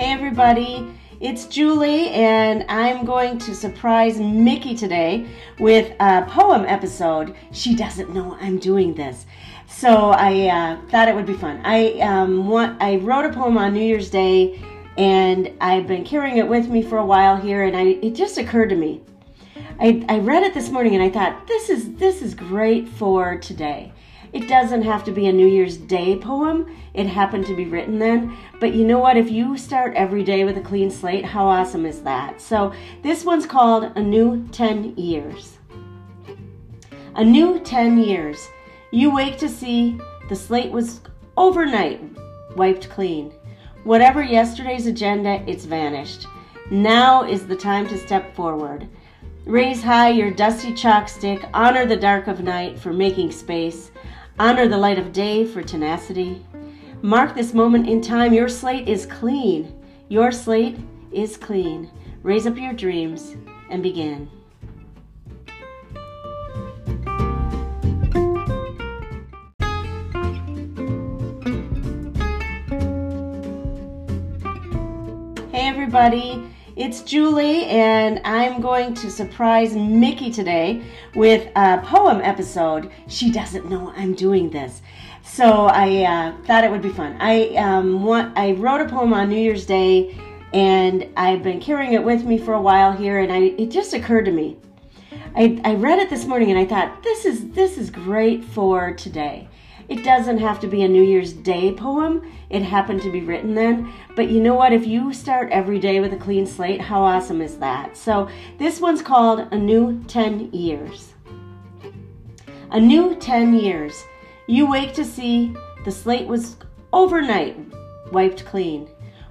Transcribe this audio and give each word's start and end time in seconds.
everybody. 0.00 0.90
It's 1.20 1.44
Julie, 1.44 2.08
and 2.08 2.64
I'm 2.70 3.04
going 3.04 3.36
to 3.40 3.54
surprise 3.54 4.18
Mickey 4.18 4.74
today 4.74 5.26
with 5.58 5.92
a 6.00 6.22
poem 6.22 6.64
episode. 6.64 7.36
She 7.52 7.76
doesn't 7.76 8.14
know 8.14 8.34
I'm 8.40 8.58
doing 8.58 8.94
this, 8.94 9.26
so 9.68 10.08
I 10.08 10.46
uh, 10.46 10.88
thought 10.88 11.08
it 11.08 11.14
would 11.14 11.26
be 11.26 11.34
fun. 11.34 11.60
I 11.64 12.00
um, 12.00 12.48
want, 12.48 12.80
I 12.82 12.96
wrote 12.96 13.26
a 13.26 13.32
poem 13.34 13.58
on 13.58 13.74
New 13.74 13.82
Year's 13.84 14.08
Day, 14.08 14.58
and 14.96 15.52
I've 15.60 15.86
been 15.86 16.04
carrying 16.04 16.38
it 16.38 16.48
with 16.48 16.68
me 16.68 16.80
for 16.82 16.96
a 16.96 17.04
while 17.04 17.36
here, 17.36 17.64
and 17.64 17.76
I, 17.76 17.98
it 18.00 18.14
just 18.14 18.38
occurred 18.38 18.70
to 18.70 18.76
me. 18.76 19.02
I, 19.78 20.02
I 20.08 20.20
read 20.20 20.44
it 20.44 20.54
this 20.54 20.70
morning, 20.70 20.94
and 20.94 21.04
I 21.04 21.10
thought 21.10 21.46
this 21.46 21.68
is 21.68 21.96
this 21.96 22.22
is 22.22 22.34
great 22.34 22.88
for 22.88 23.36
today. 23.36 23.92
It 24.32 24.48
doesn't 24.48 24.82
have 24.82 25.04
to 25.04 25.12
be 25.12 25.26
a 25.26 25.32
New 25.32 25.46
Year's 25.46 25.76
Day 25.76 26.16
poem. 26.16 26.74
It 26.94 27.06
happened 27.06 27.46
to 27.46 27.56
be 27.56 27.64
written 27.64 27.98
then. 27.98 28.36
But 28.60 28.74
you 28.74 28.84
know 28.84 28.98
what? 28.98 29.16
If 29.16 29.30
you 29.30 29.56
start 29.58 29.94
every 29.94 30.22
day 30.22 30.44
with 30.44 30.56
a 30.56 30.60
clean 30.60 30.90
slate, 30.90 31.24
how 31.24 31.46
awesome 31.46 31.84
is 31.84 32.02
that? 32.02 32.40
So 32.40 32.72
this 33.02 33.24
one's 33.24 33.46
called 33.46 33.92
A 33.96 34.00
New 34.00 34.46
10 34.48 34.96
Years. 34.96 35.58
A 37.16 37.24
new 37.24 37.58
10 37.60 37.98
years. 37.98 38.48
You 38.92 39.12
wake 39.12 39.38
to 39.38 39.48
see 39.48 39.98
the 40.28 40.36
slate 40.36 40.70
was 40.70 41.00
overnight 41.36 42.00
wiped 42.56 42.88
clean. 42.88 43.32
Whatever 43.84 44.22
yesterday's 44.22 44.86
agenda, 44.86 45.42
it's 45.46 45.64
vanished. 45.64 46.26
Now 46.70 47.24
is 47.24 47.46
the 47.46 47.56
time 47.56 47.88
to 47.88 47.98
step 47.98 48.34
forward. 48.34 48.88
Raise 49.46 49.82
high 49.82 50.10
your 50.10 50.30
dusty 50.30 50.74
chalk 50.74 51.08
stick, 51.08 51.42
honor 51.54 51.86
the 51.86 51.96
dark 51.96 52.28
of 52.28 52.42
night 52.42 52.78
for 52.78 52.92
making 52.92 53.32
space. 53.32 53.90
Honor 54.40 54.66
the 54.66 54.78
light 54.78 54.98
of 54.98 55.12
day 55.12 55.44
for 55.44 55.62
tenacity. 55.62 56.42
Mark 57.02 57.34
this 57.34 57.52
moment 57.52 57.86
in 57.86 58.00
time. 58.00 58.32
Your 58.32 58.48
slate 58.48 58.88
is 58.88 59.04
clean. 59.04 59.78
Your 60.08 60.32
slate 60.32 60.78
is 61.12 61.36
clean. 61.36 61.90
Raise 62.22 62.46
up 62.46 62.56
your 62.56 62.72
dreams 62.72 63.36
and 63.68 63.82
begin. 63.82 64.30
Hey, 75.52 75.68
everybody. 75.68 76.50
It's 76.80 77.02
Julie, 77.02 77.66
and 77.66 78.22
I'm 78.24 78.62
going 78.62 78.94
to 78.94 79.10
surprise 79.10 79.76
Mickey 79.76 80.30
today 80.30 80.80
with 81.14 81.46
a 81.54 81.76
poem 81.84 82.22
episode. 82.22 82.90
She 83.06 83.30
doesn't 83.30 83.68
know 83.68 83.92
I'm 83.94 84.14
doing 84.14 84.48
this, 84.48 84.80
so 85.22 85.66
I 85.66 86.04
uh, 86.04 86.42
thought 86.46 86.64
it 86.64 86.70
would 86.70 86.80
be 86.80 86.88
fun. 86.88 87.18
I 87.20 87.48
um, 87.56 88.02
want, 88.02 88.32
I 88.38 88.52
wrote 88.52 88.80
a 88.80 88.88
poem 88.88 89.12
on 89.12 89.28
New 89.28 89.36
Year's 89.36 89.66
Day, 89.66 90.18
and 90.54 91.06
I've 91.18 91.42
been 91.42 91.60
carrying 91.60 91.92
it 91.92 92.02
with 92.02 92.24
me 92.24 92.38
for 92.38 92.54
a 92.54 92.62
while 92.62 92.92
here, 92.92 93.18
and 93.18 93.30
I, 93.30 93.40
it 93.58 93.70
just 93.70 93.92
occurred 93.92 94.24
to 94.24 94.32
me. 94.32 94.56
I, 95.36 95.60
I 95.62 95.74
read 95.74 95.98
it 95.98 96.08
this 96.08 96.24
morning, 96.24 96.50
and 96.50 96.58
I 96.58 96.64
thought 96.64 97.02
this 97.02 97.26
is 97.26 97.50
this 97.50 97.76
is 97.76 97.90
great 97.90 98.42
for 98.42 98.94
today. 98.94 99.50
It 99.90 100.04
doesn't 100.04 100.38
have 100.38 100.60
to 100.60 100.68
be 100.68 100.84
a 100.84 100.88
New 100.88 101.02
Year's 101.02 101.32
Day 101.32 101.74
poem. 101.74 102.22
It 102.48 102.62
happened 102.62 103.02
to 103.02 103.10
be 103.10 103.22
written 103.22 103.56
then. 103.56 103.92
But 104.14 104.30
you 104.30 104.40
know 104.40 104.54
what? 104.54 104.72
If 104.72 104.86
you 104.86 105.12
start 105.12 105.50
every 105.50 105.80
day 105.80 105.98
with 105.98 106.12
a 106.12 106.16
clean 106.16 106.46
slate, 106.46 106.80
how 106.80 107.02
awesome 107.02 107.42
is 107.42 107.58
that? 107.58 107.96
So 107.96 108.28
this 108.56 108.80
one's 108.80 109.02
called 109.02 109.48
A 109.50 109.58
New 109.58 110.04
10 110.04 110.52
Years. 110.52 111.14
A 112.70 112.78
new 112.78 113.16
10 113.16 113.54
years. 113.54 114.04
You 114.46 114.70
wake 114.70 114.94
to 114.94 115.04
see 115.04 115.56
the 115.84 115.90
slate 115.90 116.28
was 116.28 116.56
overnight 116.92 117.56
wiped 118.12 118.44
clean. 118.44 118.88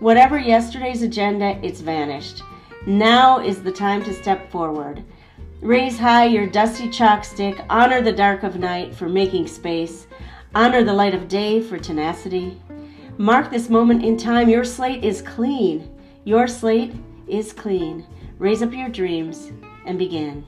Whatever 0.00 0.36
yesterday's 0.36 1.02
agenda, 1.02 1.60
it's 1.62 1.80
vanished. 1.80 2.42
Now 2.86 3.38
is 3.38 3.62
the 3.62 3.70
time 3.70 4.02
to 4.02 4.12
step 4.12 4.50
forward. 4.50 5.04
Raise 5.60 5.98
high 5.98 6.24
your 6.24 6.46
dusty 6.46 6.88
chalk 6.90 7.22
stick, 7.22 7.60
honor 7.68 8.00
the 8.00 8.10
dark 8.10 8.42
of 8.42 8.58
night 8.58 8.94
for 8.94 9.08
making 9.08 9.46
space. 9.46 10.08
Honor 10.52 10.82
the 10.82 10.92
light 10.92 11.14
of 11.14 11.28
day 11.28 11.62
for 11.62 11.78
tenacity. 11.78 12.60
Mark 13.18 13.52
this 13.52 13.70
moment 13.70 14.04
in 14.04 14.16
time. 14.16 14.48
Your 14.48 14.64
slate 14.64 15.04
is 15.04 15.22
clean. 15.22 15.88
Your 16.24 16.48
slate 16.48 16.92
is 17.28 17.52
clean. 17.52 18.04
Raise 18.36 18.60
up 18.60 18.72
your 18.72 18.88
dreams 18.88 19.52
and 19.86 19.96
begin. 19.96 20.44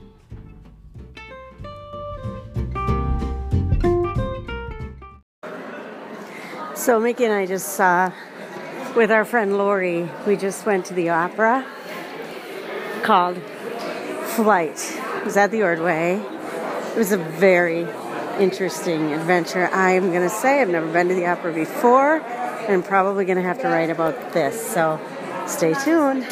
So, 6.75 6.99
Mickey 6.99 7.23
and 7.23 7.33
I 7.33 7.45
just 7.45 7.77
saw 7.77 8.11
with 8.97 9.09
our 9.09 9.23
friend 9.23 9.57
Lori, 9.57 10.09
we 10.27 10.35
just 10.35 10.65
went 10.65 10.85
to 10.87 10.93
the 10.93 11.09
opera 11.11 11.65
called 13.03 13.37
Flight. 14.35 14.99
It 15.15 15.23
was 15.23 15.37
at 15.37 15.51
the 15.51 15.63
Ordway. 15.63 16.15
It 16.15 16.97
was 16.97 17.13
a 17.13 17.17
very 17.17 17.85
interesting 18.39 19.13
adventure. 19.13 19.67
I'm 19.71 20.11
going 20.11 20.27
to 20.27 20.29
say 20.29 20.61
I've 20.61 20.69
never 20.69 20.91
been 20.91 21.09
to 21.09 21.15
the 21.15 21.25
opera 21.27 21.53
before 21.53 22.17
and 22.17 22.83
probably 22.83 23.25
going 23.25 23.37
to 23.37 23.43
have 23.43 23.61
to 23.61 23.67
write 23.67 23.89
about 23.89 24.33
this. 24.33 24.59
So 24.73 24.99
stay 25.47 25.73
tuned. 25.73 26.25